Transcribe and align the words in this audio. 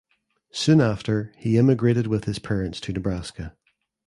Soon 0.51 0.81
after 0.81 1.31
he 1.37 1.59
immigrated 1.59 2.07
with 2.07 2.23
his 2.25 2.39
parents 2.39 2.81
to 2.81 2.91
Nebraska. 2.91 3.55